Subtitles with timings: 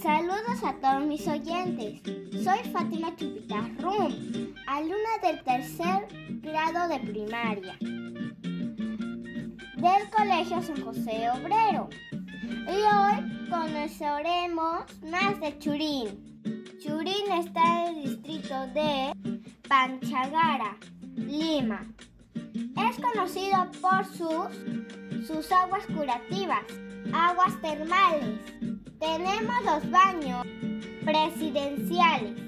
[0.00, 2.00] Saludos a todos mis oyentes.
[2.44, 4.12] Soy Fátima Chupita Rum,
[4.66, 6.08] alumna del tercer
[6.42, 7.76] grado de primaria
[9.80, 11.88] del Colegio San José Obrero.
[12.42, 16.40] Y hoy conoceremos más de Churín.
[16.80, 19.12] Churín está en el distrito de
[19.68, 20.76] Panchagara,
[21.14, 21.86] Lima.
[22.34, 26.64] Es conocido por sus, sus aguas curativas,
[27.12, 28.40] aguas termales.
[28.98, 30.46] Tenemos los baños
[31.04, 32.40] presidenciales,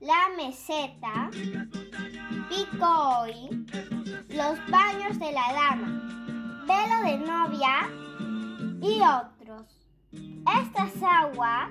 [0.00, 1.30] la meseta,
[2.48, 3.66] picoy,
[4.30, 7.88] los baños de la dama, velo de novia
[8.82, 9.66] y otros.
[10.12, 11.70] Estas aguas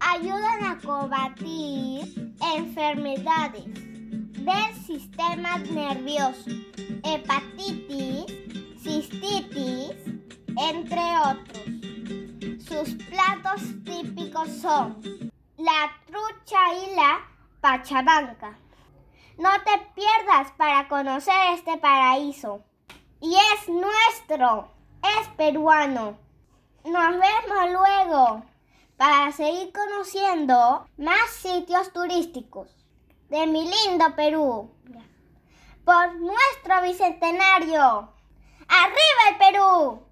[0.00, 6.50] ayudan a combatir enfermedades del sistema nervioso,
[7.04, 8.26] hepatitis,
[8.82, 9.79] cistitis,
[12.80, 15.02] Sus platos típicos son
[15.58, 17.20] la trucha y la
[17.60, 18.56] pachabanca.
[19.36, 22.64] No te pierdas para conocer este paraíso.
[23.20, 24.70] Y es nuestro,
[25.02, 26.16] es peruano.
[26.86, 28.44] Nos vemos luego
[28.96, 32.74] para seguir conociendo más sitios turísticos
[33.28, 34.70] de mi lindo Perú.
[35.84, 38.10] Por nuestro bicentenario.
[38.68, 40.09] ¡Arriba el Perú!